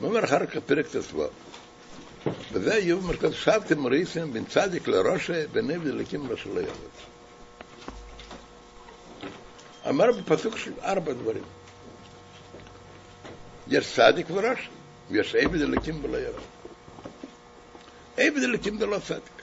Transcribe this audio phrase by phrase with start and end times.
[0.00, 1.22] מה אומר אחר כך פרק ט"ו?
[2.52, 6.90] וזה יהיו מרכז שבתם ריסם בין צדיק לראשה בין עבד אליקים לשלא יעבוד.
[9.88, 11.42] אמר בפסוק של ארבע דברים.
[13.68, 14.68] יש צדיק וראשה,
[15.10, 16.40] ויש עבד אליקים ולא יעבוד.
[18.16, 19.42] עבד אליקים זה לא צדיק.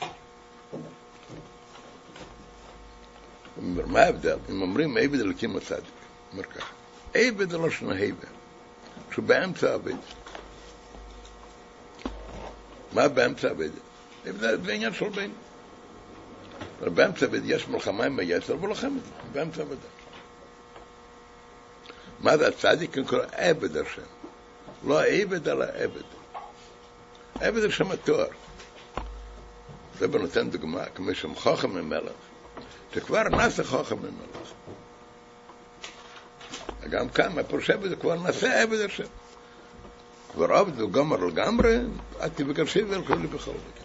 [3.57, 4.37] אומר, מה ההבדל?
[4.49, 5.93] אם אומרים עבד אלוקים הצדיק,
[6.31, 6.73] אומר ככה,
[7.13, 8.27] עבד לא היבה,
[9.11, 9.95] שהוא באמצע עבד.
[12.93, 13.69] מה באמצע עבד?
[14.65, 15.31] זה עניין של בין.
[16.81, 19.87] באמצע עבד יש מלחמה עם היצר ולוחמת, באמצע עבודה.
[22.19, 22.95] מה זה הצדיק?
[23.07, 24.01] קורא עבד השם.
[24.87, 26.01] לא עבד, אלא עבד.
[27.39, 28.27] עבד זה שם התואר.
[29.99, 32.11] זה בנותן דוגמה, כמו שם חוכם ממלך.
[32.93, 34.53] שכבר נעשה חוכם ממלך.
[36.89, 39.03] גם כאן, הפירוש עבד זה כבר נעשה עבד השם.
[40.39, 41.77] עבד הוא גמר לגמרי,
[42.19, 43.83] עד תבקרשי ולכל לי בכל מקרה.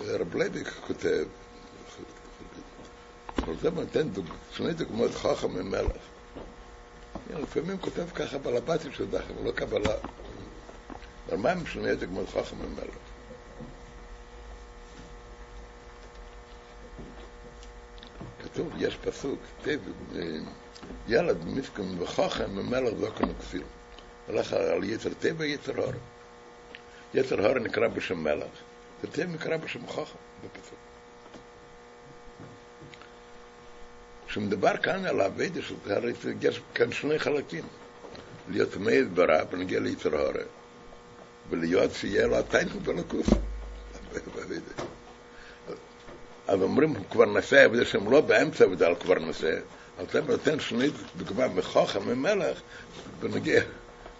[0.00, 1.24] רב לייביק כותב,
[3.60, 4.08] זה נותן
[4.52, 6.02] שני דוגמאות חוכם ממלך.
[7.30, 9.94] לפעמים כותב ככה בלבטים של דחם, לא קבלה.
[11.28, 13.11] אבל מה הם שני דוגמאות חוכם ממלך?
[18.62, 19.40] כתוב, יש פסוק,
[21.08, 23.62] ילד מפקם וחוכם ממלך לא קנו כפיל.
[24.28, 25.92] הלך על יתר טבע, יתר הור.
[27.14, 28.46] יתר הור נקרא בשם מלך,
[29.04, 30.78] וטבע נקרא בשם חוכם בפסוק.
[34.26, 37.64] כשמדבר כאן על הרי יש כאן שני חלקים.
[38.48, 40.44] להיות מעד ברע בנגיע ליתר הורה,
[41.50, 43.38] ולהיות שיהיה לו הטייטל בלקוף.
[46.52, 49.52] אז אומרים, כבר נשא, וזה שהם לא באמצע ודל כבר נשא,
[49.98, 52.60] אז זה נותן שני דוגמה מחוכם, ממלך,
[53.20, 53.62] בנגיע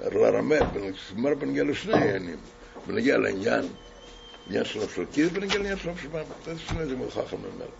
[0.00, 0.54] לרמה,
[1.16, 2.36] אומר בנגיע לשני עניינים,
[2.86, 3.68] בנגיע לעניין,
[4.46, 7.70] עניין של הפלקיס, בנגיע לעניין של הפשבן, זה שני דוגמה מחוכם ממלך.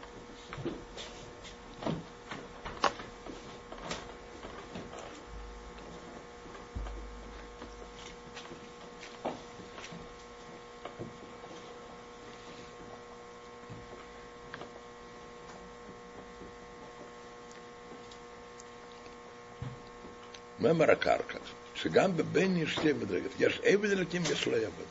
[20.63, 21.39] מה אומר הקרקע?
[21.75, 23.33] שגם בבין יש שתי מדרגות.
[23.39, 24.87] יש עבד אלוקים ויש לא יעבוד.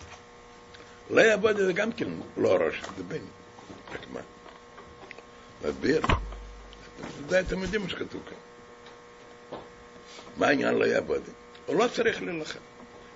[1.09, 3.25] לא יעבוד זה גם כן לא ראש, זה בין.
[3.91, 4.19] רק מה?
[5.65, 6.01] מסביר.
[7.29, 8.37] זה אתם יודעים מה שכתוב כאן.
[10.37, 11.21] מה העניין לא יעבוד?
[11.65, 12.59] הוא לא צריך להילחם.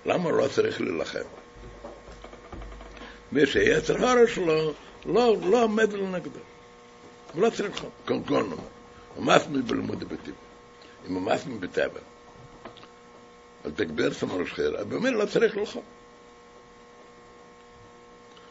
[0.05, 1.19] למה לא צריך להילחם?
[3.31, 4.73] מי שיצר הורש שלו
[5.05, 6.39] לא, לא עומד לנגדו.
[7.33, 7.87] הוא לא צריך לחם.
[8.29, 8.55] נאמר.
[9.15, 10.31] הוא מסמי בלימוד בטבע.
[11.07, 11.99] אם הוא מסמי בטבע.
[11.99, 12.14] אז
[13.71, 15.83] תגבר סמר שחיר, אז באמת לא צריך ללחום.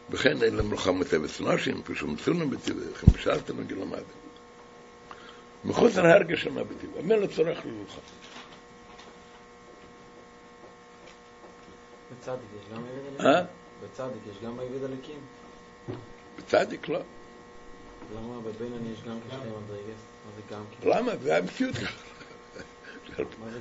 [0.09, 4.03] וכן אין להם ללחום מטבע נשים, כשמצונו בטבע, וכן בשארתם לגיל המוות.
[5.65, 8.03] מחוץ להרגש שמה בטבע, באמת לא צריך ללחום.
[12.11, 13.37] בצדיק יש גם עבד אה?
[13.37, 13.47] הליקים?
[13.83, 15.19] בצדיק יש גם עבד הליקים?
[16.37, 16.99] בצדיק לא.
[18.15, 19.49] למה בבינוני יש גם כשתי
[20.51, 20.89] גם כן?
[20.89, 21.11] למה?
[21.17, 22.04] זה המציאות ככה.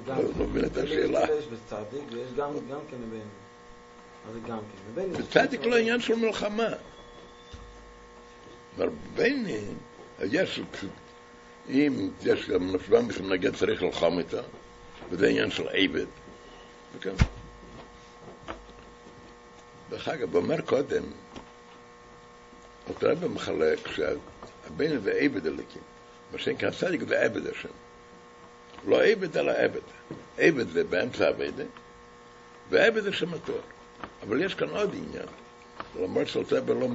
[0.07, 0.47] לא?
[0.47, 1.21] מבין את השאלה.
[1.39, 2.97] יש בצדיק ויש גם גם כן
[5.63, 5.71] כן?
[5.71, 6.69] לא עניין של מלחמה.
[8.77, 9.47] אבל בין
[10.33, 10.61] יש,
[11.71, 14.41] אם יש גם נפלה מתנגד צריך ללחום איתה,
[15.11, 16.07] וזה עניין של עבד.
[19.91, 21.03] דרך אגב, אומר קודם,
[22.89, 25.83] אותו רב מחלק שהבן זה עבד אלוקים.
[26.33, 27.69] מה שנקרא צדיק זה עבד השם.
[28.87, 29.81] לא עבד אלא עבד.
[30.39, 31.53] עבד זה באמצע עבד,
[32.71, 33.61] ועבד זה התואר.
[34.23, 35.27] אבל יש כאן עוד עניין,
[36.01, 36.89] למרות שאלתר לא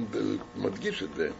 [0.56, 1.30] מדגיש את זה.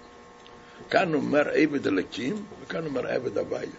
[0.91, 3.71] כאן אומר עבד אלוקים, וכאן אומר עבד הוויה.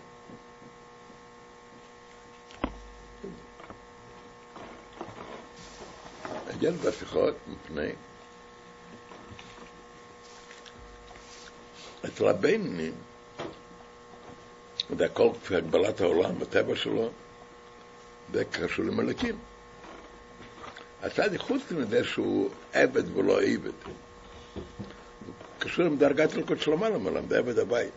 [6.62, 7.91] יש בשיחות מפני
[12.06, 12.94] אצל הבינונים,
[14.97, 17.11] זה הכל כפי הגבלת העולם, הטבע שלו,
[18.34, 19.38] זה קשור אלוקים.
[21.03, 23.72] הצדיק חוץ מזה שהוא עבד ולא עבד.
[25.59, 27.93] קשור עם דרגת אלוקות שלמה למעלה, זה עבד הבית.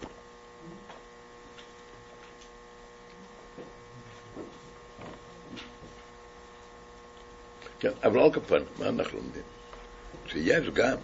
[7.78, 9.42] כן, אבל על כפן, מה אנחנו לומדים?
[10.26, 10.96] שיש גם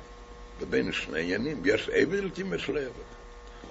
[0.71, 3.11] בין שני עניינים, יש עבד אלוקים ויש לא עבד.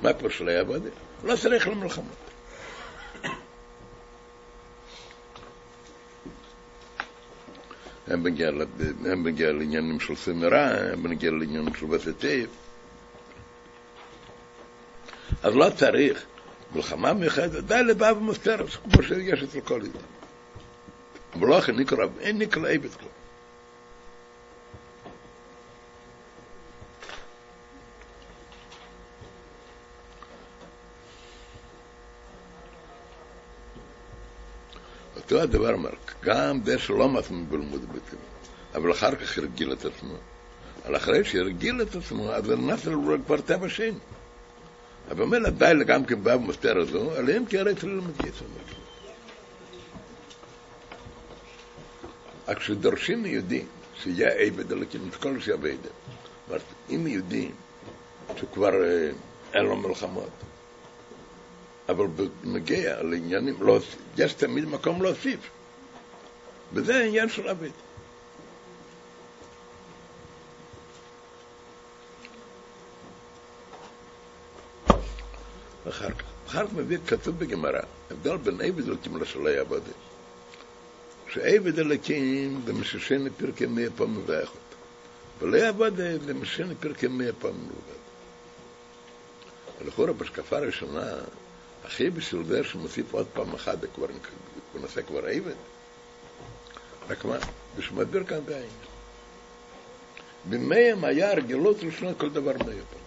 [0.01, 0.79] מה פה שלא עבד?
[1.23, 2.15] לא צריך למלחמות.
[8.07, 8.23] הם
[9.23, 12.49] בנגיע לעניינים של סמירה, הם בנגיע לעניינים של וסטיב.
[15.43, 16.25] אז לא צריך
[16.75, 20.01] מלחמה מיוחדת, די לבא ומוסתרת, כמו שיש אצל כל ידיד.
[21.33, 23.18] אבל לא כן נקרא, אין נקרא עבד כלל.
[35.31, 35.89] אותו הדבר אומר,
[36.23, 38.19] גם זה שלא מתאים בלימוד ביתים,
[38.75, 40.13] אבל אחר כך הרגיל את עצמו.
[40.85, 43.91] אבל אחרי שהרגיל את עצמו, אז נכנס לו כבר טבע שני.
[45.11, 48.45] אבל אומר די גם כן בא במסתר הזו, עליהם כי הרי צריך ללמד יצא.
[52.47, 53.63] רק כשדורשים מיהודי
[53.95, 55.39] שיהיה עבד אלוקים, את כל.
[55.39, 55.59] זאת
[56.47, 57.49] אומרת, אם יהודי
[58.37, 59.09] שכבר אה,
[59.53, 60.29] אין לו מלחמות,
[61.89, 63.79] אבל בנגיע לעניינים, לא,
[64.17, 65.39] יש תמיד מקום להוסיף.
[66.73, 67.69] וזה העניין של עבד.
[75.89, 77.79] אחר כך, אחר כך מביא, כתוב בגמרא,
[78.11, 79.91] הבדל בין עבד אלוקים לשלי עבודה.
[81.29, 84.53] שעבד אלוקים זה מששני פרקי מאה פעם ואחת.
[85.39, 87.99] ולא עבודה זה מששני פרקי מאה פעם ולבד.
[89.81, 91.13] ולכאורה בהשקפה הראשונה,
[91.89, 94.07] הכי בשביל זה שמוסיף עוד פעם אחת, הוא
[94.81, 95.55] נעשה כבר עבד.
[97.09, 97.37] רק מה,
[97.77, 98.69] בשביל מדביר כאן בעין.
[100.49, 102.99] במאם היה הרגילות לשנות כל דבר מאה פעם.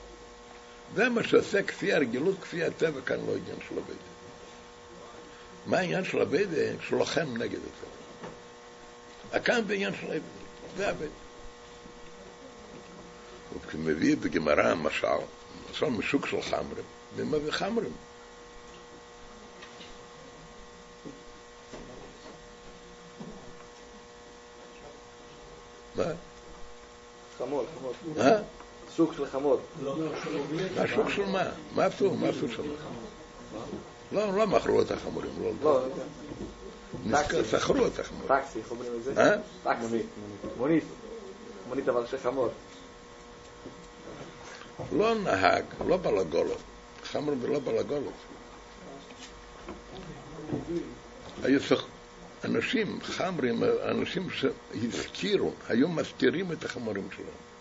[0.94, 3.94] זה מה שעושה כפי הרגילות, כפי הטבע, כאן לא עניין של עבד.
[5.66, 6.46] מה העניין של עבד?
[6.80, 9.40] שהוא לוחם נגד הטבע.
[9.40, 10.20] כאן בעניין של עבד,
[10.76, 11.08] זה עבד.
[13.56, 15.06] וכשמביא בגמרא משל,
[15.70, 16.84] משל משוק של חמרים,
[17.16, 17.92] ומביא חמרים.
[25.96, 26.04] מה?
[28.18, 28.38] אה?
[28.96, 29.60] שוק של חמור.
[30.76, 31.42] מה שוק של מה?
[31.74, 32.14] מה עשו?
[32.14, 32.62] מה עשו שם?
[34.12, 35.30] לא, לא מכרו את החמורים,
[35.62, 35.80] לא.
[37.10, 37.18] לא,
[37.50, 38.28] שכרו את החמורים.
[38.28, 39.12] טקסי, איך אומרים את זה?
[39.16, 39.36] אה?
[39.62, 40.02] טקסי.
[40.58, 40.84] מונית.
[41.68, 42.48] מונית אבל של חמור.
[44.92, 46.60] לא נהג, לא בלגולות.
[47.04, 48.12] חמור ולא בלגולות.
[51.42, 51.60] היו.
[52.44, 57.51] אנשים, חמרים, אנשים שהזכירו, היו מזכירים את החמורים שלהם.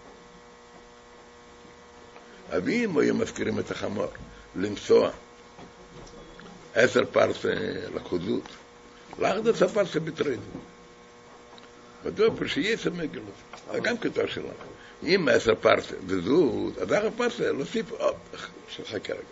[2.58, 4.08] אביהם היו מזכירים את החמור,
[4.56, 5.12] לנסוע
[6.76, 7.54] עשר פרסה
[7.96, 8.44] לחודות,
[9.20, 10.40] לאחדס הפרסה בטריד.
[12.06, 13.26] מדוע פרשייה מגלות?
[13.72, 14.50] זה גם כתוב שלנו.
[15.04, 18.16] אם עשר פרסה וזו, אז אחר פרסה, להוסיף עוד,
[18.86, 19.24] חכה רגע,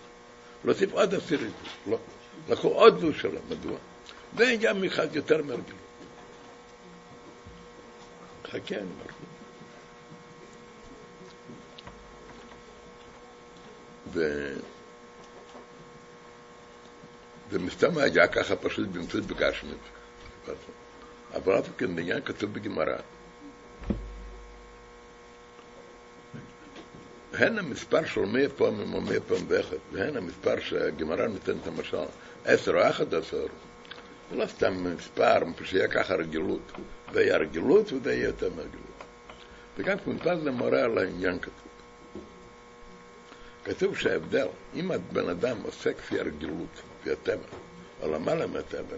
[0.66, 1.54] להוסיף עוד עשירית,
[1.88, 1.98] לא.
[2.50, 3.78] לקחו עוד זו שלו, מדוע?
[4.38, 5.76] זה גם אחד יותר מהרגיל.
[8.48, 9.29] חכה, אני אומר.
[14.14, 14.54] ו...
[17.50, 19.78] ומסתם היה ככה פשוט במציאות בגשמית.
[21.36, 22.98] אבל אף כן בעניין כתוב בגמרא.
[27.34, 31.98] הן המספר של מאה פעמים או מאה פעם ואחד, והן המספר שהגמרא נותנת למשל
[32.46, 33.46] עשר או אחד עשר,
[34.32, 36.72] זה לא סתם מספר, שיהיה ככה רגילות.
[37.14, 39.04] זה יהיה רגילות וזה יהיה יותר מהרגילות.
[39.78, 41.69] וגם מספר זה מורה על העניין כתוב.
[43.64, 47.48] כתוב שההבדל, אם הבן אדם עושה כפי הרגילות, כפי הטבע,
[48.02, 48.96] או למעלה מהטבע,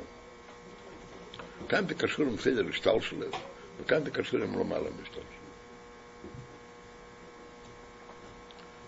[1.69, 3.35] כאן זה קשור עם סדר השתלשלות,
[3.79, 5.25] וכאן זה קשור עם למעלה מהשתלשלות.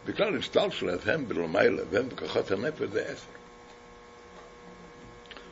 [0.05, 3.25] בכלל השתלשלות הם בלמעלה והם בכוחות הנפש זה עשר.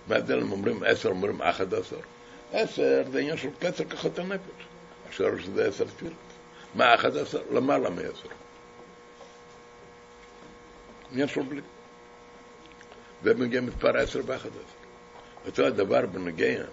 [0.07, 1.99] מה ההבדל אם אומרים עשר, אומרים אחד עשר?
[2.53, 4.65] עשר זה עניין של קצר כוחות הנפש.
[5.09, 6.13] השורש זה עשר תפילות.
[6.75, 7.41] מה אחד עשר?
[7.51, 8.29] למעלה מעשר.
[11.11, 11.61] עניין של בלי.
[13.23, 14.81] ומגיע מספר עשר ואחד עשר.
[15.47, 16.63] אותו הדבר בנגיע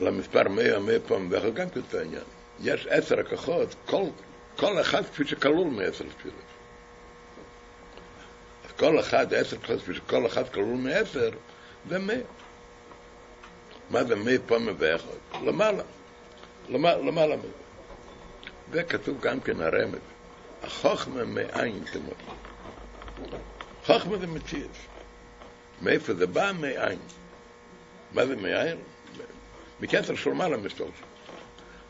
[0.00, 2.22] למספר מאה, מאה פעם ואחד גם כאותו עניין.
[2.60, 4.02] יש עשר הכוחות, כל,
[4.56, 6.38] כל אחד כפי שכלול מעשר תפילות.
[8.64, 11.30] אז כל אחד, עשר כוחות כפי שכל אחד כלול מעשר,
[11.88, 12.20] זה מאה.
[13.90, 15.42] מה זה מאה פעם ואחד?
[15.44, 15.82] למעלה.
[16.68, 17.36] למעלה, מאה.
[18.70, 19.98] וכתוב גם כן הרמז.
[20.68, 22.16] החוכמה מאין תמות.
[23.86, 24.70] חוכמה זה מציאות.
[25.82, 26.52] מאיפה זה בא?
[26.60, 26.98] מאין.
[28.12, 28.78] מה זה מאין?
[29.80, 30.90] מקצר של מעלה מסתובב.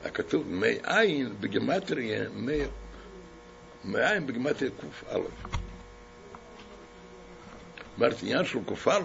[0.04, 2.24] הכתוב מאין בגמטריה,
[3.84, 5.18] מאין בגמטריה קא.
[7.96, 9.00] אומרת, עניין של קא,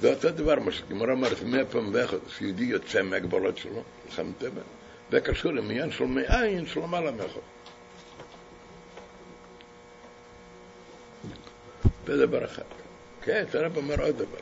[0.00, 4.60] זה אותו דבר, מה שגמרא אומרת, מאה פעם ואחד, שיהודי יוצא מהגבולות שלו, מלחמת טבע,
[5.10, 7.55] זה קשור לעניין של מאין של למעלה מאחד.
[12.06, 12.62] זה דבר אחד.
[13.22, 14.38] כן, תראה אומר עוד דבר.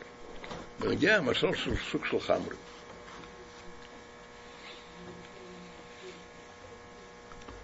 [0.81, 2.57] בנגיע למשל של סוג של חמרי.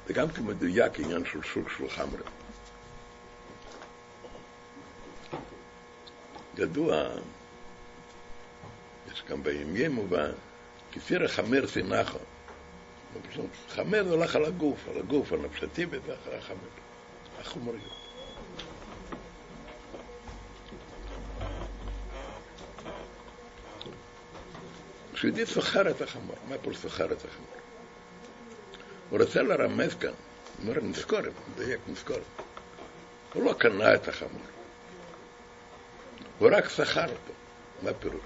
[0.06, 2.22] זה גם כן מדויק עניין של סוג של חמרי.
[6.58, 7.08] ידוע,
[9.12, 10.30] יש גם בימים מובן,
[10.92, 12.18] כפיר החמר תנחו.
[13.68, 16.68] חמר הולך על הגוף, על הגוף הנפשתי ואחרי החמר,
[17.40, 17.99] החומריות.
[25.44, 27.60] סוחר את החמור, מה פה סוחר את החמור?
[29.10, 31.20] הוא רוצה לרמז כאן, הוא אומר נזכור,
[31.54, 32.16] מדייק נזכור.
[33.34, 34.42] הוא לא קנה את החמור,
[36.38, 37.32] הוא רק שכר אותו,
[37.82, 38.22] מה פירוש?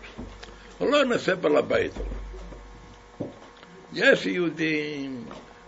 [0.78, 3.30] הוא לא נעשה בעל הבית עליו.
[3.92, 5.24] יש יהודים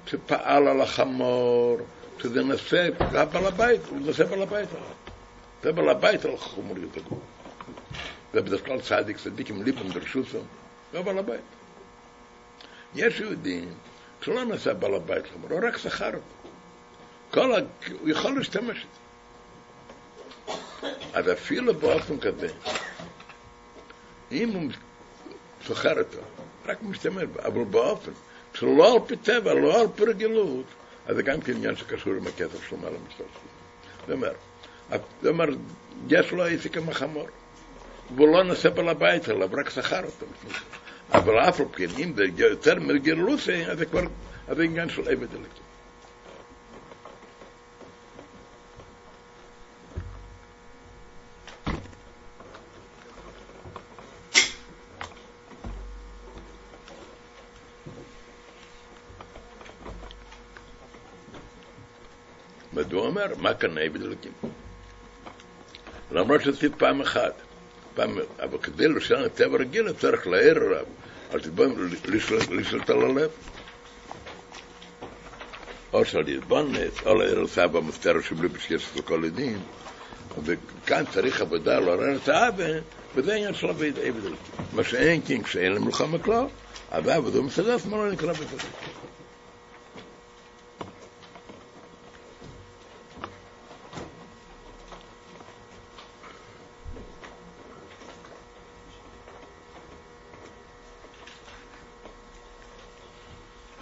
[0.06, 1.78] שפעל על החמור,
[2.22, 2.88] שזה נעשה
[3.32, 4.86] בעל הבית, הוא נעשה בעל הבית עליו.
[5.62, 7.18] זה בעל הבית על החומריות הגוף.
[8.34, 10.38] זה בדרך כלל צדיק, צדיק עם ליבם דרשוסם.
[10.92, 11.40] לא בעל הבית.
[12.94, 13.74] יש יהודים
[14.20, 16.20] שלא נעשה בעל הבית הוא רק שכר אותו.
[17.30, 17.58] כל ה...
[18.00, 18.96] הוא יכול להשתמש בזה.
[21.14, 22.48] אז אפילו באופן כזה,
[24.32, 24.70] אם הוא
[25.60, 26.18] שוכר אותו,
[26.66, 28.12] רק משתמש בו, אבל באופן
[28.54, 30.64] שלא על פי טבע, לא על פי רגילות,
[31.06, 34.14] אז זה גם כן עניין שקשור עם הכסף שלו מעל המשטר שלו.
[34.14, 34.36] אומרת,
[34.90, 35.58] זאת אומרת,
[36.08, 37.26] יש לו עסק עם החמור.
[38.14, 40.26] והוא לא נושא בעל הבית עליו, רק שכר אותו.
[41.12, 44.00] אבל אף על כן, אם זה יותר מרגלוסי, אז זה כבר,
[44.48, 45.66] אז זה עניין של עבד אלוקים.
[62.72, 63.26] מדוע אומר?
[63.38, 64.32] מה כאן עבד אלוקים?
[66.10, 67.45] למרות שזה פעם אחת.
[67.96, 70.84] פעם, אבל כדי לשנות הטבע רגיל צריך להעיר עליו,
[71.30, 71.40] אז
[72.50, 73.30] לשלוט על הלב.
[75.92, 76.76] או של להתבונן,
[77.06, 79.58] או להעיר סבא מפטר שבלי בשקס לכל הדין.
[80.44, 82.64] וכאן צריך עבודה לעורר את האבא,
[83.14, 84.34] וזה עניין של עבד אלוקים.
[84.72, 86.44] מה שאין כן כשאין למלחמה כלל,
[86.92, 88.56] אבל עבודו מסדר, מה לא נקרא בזה.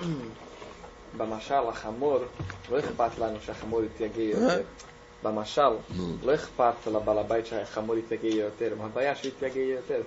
[1.17, 2.19] במשל, החמור,
[2.71, 4.63] לא אכפת לנו שהחמור יתייגע יותר.
[5.23, 5.71] במשל,
[6.23, 10.03] לא אכפת לבעל הבית שהחמור יתייגע יותר, מה הבעיה שיתייגע יותר?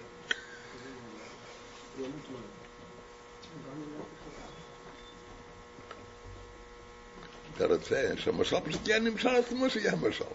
[7.55, 10.25] אתה רוצה שהמשל פשוט יהיה נמשל עצמו שיהיה משל.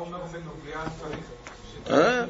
[0.00, 1.24] אומר בנוגע שצריך...
[1.90, 2.24] אה?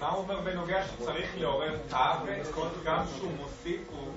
[0.00, 4.08] מה הוא אומר בנוגע שצריך לעורר תאווה, כל גם שהוא מוסיף הוא...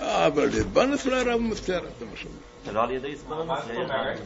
[0.00, 2.36] אה, אבל להתבונס לרב מסתרת, זה מה שאומר.
[2.64, 4.18] זה לא על ידי התבוננות, מה זה זאת אומרת?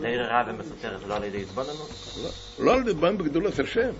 [0.00, 1.90] לעיר הרע ומסותרת, זה לא על ידי התבוננות?
[2.22, 2.30] לא-
[2.64, 3.90] לא להתבונן בגדולת השם.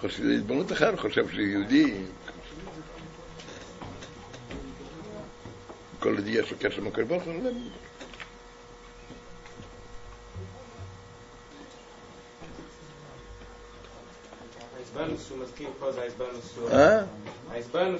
[0.00, 1.94] חושב- זה התבוננות אחרת, חושב שיהודי...
[6.00, 7.34] כל יהודי יש לו קשר עם הקדוש ברוך הוא,
[14.90, 16.68] ההסברנוס שהוא מזכיר פה זה ההסברנוס שהוא...
[16.70, 17.02] אה?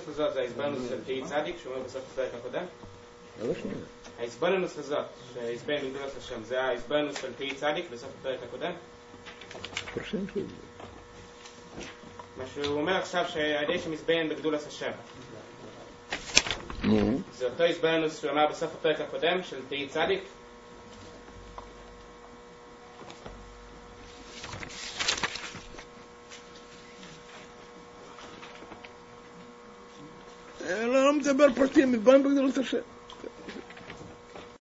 [0.09, 2.65] הזאת זה ההסברנוס של תהי צדיק שהוא אומר בסוף הפרק הקודם.
[3.43, 3.53] לא.
[4.19, 5.05] ההסברנוס הזאת
[5.35, 8.73] שהסבר מגדולת השם זה ההסברנוס של תהי צדיק בסוף הפרק הקודם.
[12.37, 14.91] מה שהוא אומר עכשיו שעל ידי שמזבן בגדולת השם.
[17.39, 20.23] זה אותו הסברנוס שהוא אמר בסוף הפרק הקודם של תהי צדיק.
[31.31, 33.00] מדבר פרטים, מתבונן בגדולת השם.